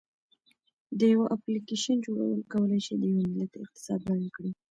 د 0.99 1.01
یو 1.13 1.21
اپلیکیشن 1.35 1.95
جوړول 2.05 2.39
کولی 2.53 2.79
شي 2.85 2.93
د 2.97 3.03
یو 3.13 3.21
ملت 3.33 3.51
اقتصاد 3.63 3.99
بدل 4.07 4.29
کړي. 4.35 4.51